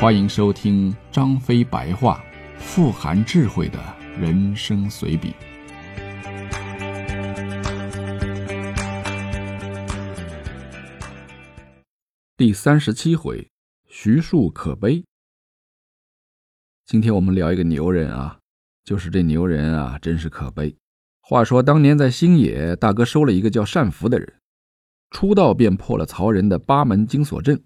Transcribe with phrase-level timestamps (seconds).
[0.00, 2.24] 欢迎收听张飞白话，
[2.56, 3.78] 富含智慧的
[4.18, 5.34] 人生随笔。
[12.34, 13.46] 第三十七回，
[13.88, 15.04] 徐庶可悲。
[16.86, 18.38] 今天我们聊一个牛人啊，
[18.82, 20.74] 就是这牛人啊，真是可悲。
[21.20, 24.32] 话说当年在新野，大哥收了一个叫单福的人，
[25.10, 27.62] 出道便破了曹仁的八门金锁阵，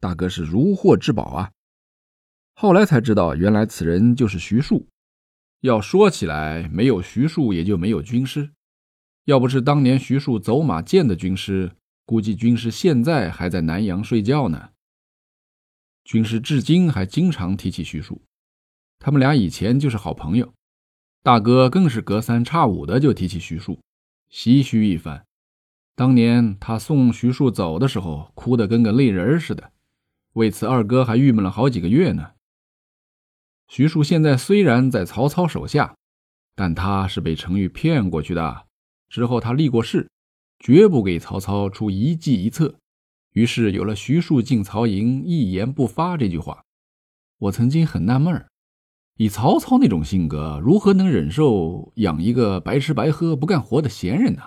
[0.00, 1.50] 大哥是如获至宝啊。
[2.54, 4.88] 后来才知道，原来此人就是徐庶。
[5.60, 8.50] 要说起来，没有徐庶，也就没有军师。
[9.24, 11.72] 要不是当年徐庶走马见的军师，
[12.04, 14.70] 估计军师现在还在南阳睡觉呢。
[16.04, 18.20] 军师至今还经常提起徐庶，
[18.98, 20.52] 他们俩以前就是好朋友。
[21.22, 23.80] 大哥更是隔三差五的就提起徐庶，
[24.30, 25.24] 唏嘘一番。
[25.96, 29.72] 当年他送徐庶走的时候，哭得跟个泪人似的，
[30.34, 32.33] 为此二哥还郁闷了好几个月呢。
[33.68, 35.94] 徐庶现在虽然在曹操手下，
[36.54, 38.66] 但他是被程昱骗过去的。
[39.08, 40.10] 之后他立过誓，
[40.58, 42.74] 绝不给曹操出一计一策。
[43.32, 46.62] 于是有了“徐庶进曹营，一言不发”这句话。
[47.38, 48.46] 我曾经很纳闷，
[49.16, 54.42] 以曹操那种性格，如何能忍受养一个白吃白喝不干活的闲人呢？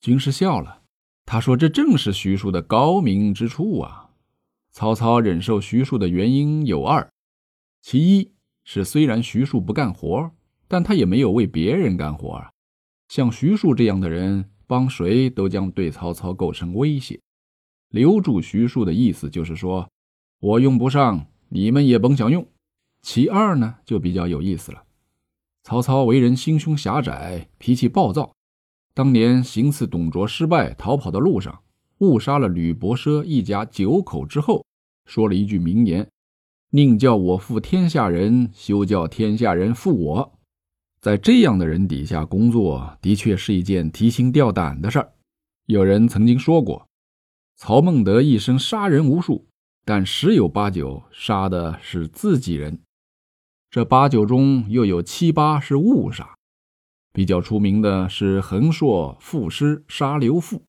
[0.00, 0.82] 军师笑了，
[1.26, 4.10] 他说：“这正是徐庶的高明之处啊！
[4.70, 7.10] 曹操忍受徐庶的原因有二，
[7.82, 8.32] 其一。”
[8.66, 10.30] 是虽然徐庶不干活，
[10.66, 12.50] 但他也没有为别人干活啊。
[13.08, 17.18] 像徐庶这样的人，帮谁都将对曹操构成威胁。
[17.90, 19.88] 留住徐庶的意思就是说，
[20.40, 22.44] 我用不上，你们也甭想用。
[23.02, 24.82] 其二呢，就比较有意思了。
[25.62, 28.32] 曹操为人心胸狭窄，脾气暴躁。
[28.92, 31.62] 当年行刺董卓失败，逃跑的路上
[31.98, 34.66] 误杀了吕伯奢一家九口之后，
[35.04, 36.08] 说了一句名言。
[36.70, 40.38] 宁叫我负天下人，休叫天下人负我。
[41.00, 45.12] 在这样的人底下工作，的确是一件提心吊胆的事儿。
[45.66, 46.86] 有人曾经说过，
[47.56, 49.46] 曹孟德一生杀人无数，
[49.84, 52.80] 但十有八九杀的是自己人。
[53.70, 56.34] 这八九中又有七八是误杀。
[57.12, 60.60] 比较出名的是横硕赋诗杀刘馥，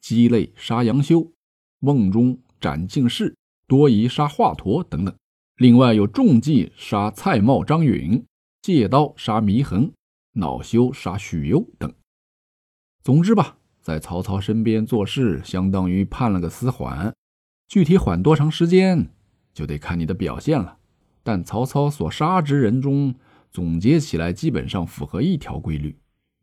[0.00, 1.32] 鸡肋杀杨修，
[1.80, 3.36] 梦中斩进士，
[3.66, 5.14] 多疑杀华佗等等。
[5.60, 8.24] 另外有中计杀蔡瑁、张允，
[8.62, 9.92] 借刀杀祢衡，
[10.32, 11.92] 恼羞杀许攸等。
[13.02, 17.14] 总之吧，在曹操身边做事，相当于判了个死缓。
[17.68, 19.10] 具体缓多长时间，
[19.52, 20.78] 就得看你的表现了。
[21.22, 23.14] 但曹操所杀之人中，
[23.50, 25.94] 总结起来基本上符合一条规律：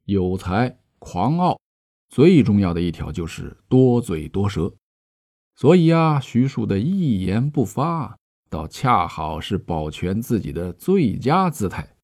[0.05, 1.59] 有才、狂傲，
[2.07, 4.75] 最重要的一条就是多嘴多舌。
[5.55, 8.15] 所以啊，徐庶的一言不发。
[8.49, 11.95] 倒恰好是保全自己的最佳姿态，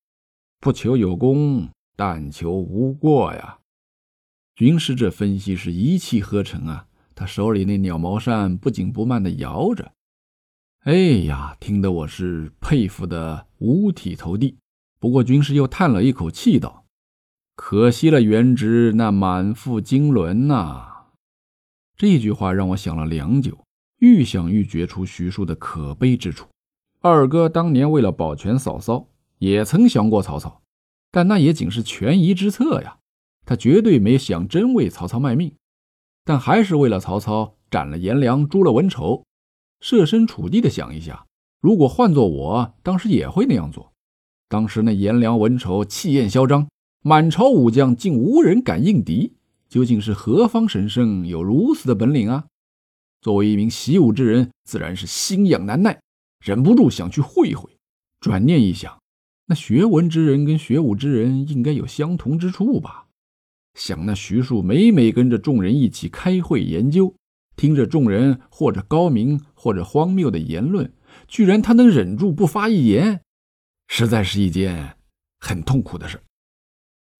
[0.60, 3.60] 不求有功，但求无过呀。
[4.56, 9.94] 军师这分析是一气呵成啊，他手里那鸟毛扇不紧不慢地摇着，
[10.82, 10.94] 哎
[11.26, 14.58] 呀，听得我是佩服的五体投地。
[15.00, 16.86] 不过军师又叹了一口气道
[17.56, 21.08] ：“可惜了原直那满腹经纶呐。”
[21.98, 23.63] 这句话让我想了良久。
[24.04, 26.46] 愈想愈觉出徐庶的可悲之处。
[27.00, 29.08] 二哥当年为了保全嫂嫂，
[29.40, 30.62] 也曾降过曹操，
[31.10, 32.98] 但那也仅是权宜之策呀。
[33.46, 35.54] 他绝对没想真为曹操卖命，
[36.26, 39.24] 但还是为了曹操斩了颜良，诛了文丑。
[39.80, 41.26] 设身处地的想一下，
[41.62, 43.94] 如果换做我，当时也会那样做。
[44.50, 46.68] 当时那颜良、文丑气焰嚣张，
[47.04, 49.38] 满朝武将竟无人敢应敌，
[49.70, 52.48] 究竟是何方神圣有如此的本领啊？
[53.24, 56.02] 作为一名习武之人，自然是心痒难耐，
[56.44, 57.78] 忍不住想去会会。
[58.20, 59.00] 转念一想，
[59.46, 63.06] 那学文之人跟学武之人应该有相同之处吧？
[63.76, 67.16] 想那徐庶每每跟着众人一起开会研究，
[67.56, 70.94] 听着众人或者高明或者荒谬的言论，
[71.30, 73.22] 居然他能忍住不发一言，
[73.88, 74.98] 实在是一件
[75.40, 76.20] 很痛苦的事。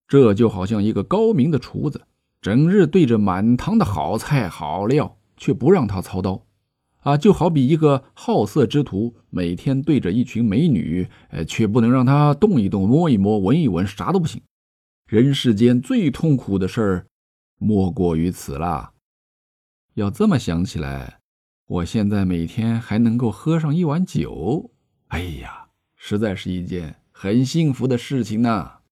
[0.06, 2.06] 这就好像一个高明的厨子，
[2.42, 5.16] 整日对着满堂的好菜好料。
[5.36, 6.46] 却不让他操刀，
[7.00, 14.42] 啊，就好比一个好色之徒，每天对着一群美女，呃，却不能让他动一动、摸一摸、闻一闻，啥都不行。
[15.06, 17.06] 人世间最痛苦的事儿，
[17.58, 18.92] 莫过于此啦。
[19.94, 21.20] 要这么想起来，
[21.66, 24.70] 我现在每天还能够喝上一碗酒，
[25.08, 28.83] 哎呀，实在是一件很幸福的事情呢。